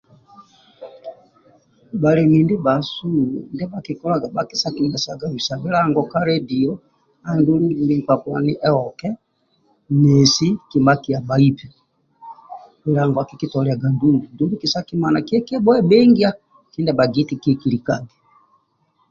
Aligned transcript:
Bhalemi 2.01 2.37
ndibhasu 2.45 3.07
bhakisekimesaga 4.35 5.25
bisa 5.35 5.53
bilango 5.63 6.01
ka 6.11 6.19
ledio 6.27 6.71
andulu 7.29 7.65
buli 7.77 7.93
nkpa 7.99 8.15
poni 8.23 8.53
aoke 8.67 9.09
nesi 10.01 10.47
kima 10.69 10.91
akia 10.95 11.19
bhaibe 11.27 11.67
dumbi 12.01 12.05
kisakimana 12.13 12.37
kiya 12.47 12.51
kibhuebhingia 12.57 12.79
bilango 12.83 13.17
akikitoliaga 13.21 13.87
ndulu 13.93 14.19
dumbi 14.37 14.55
kisakimana 14.61 15.17
kiya 15.27 15.41
kibhuebhingia 15.47 17.97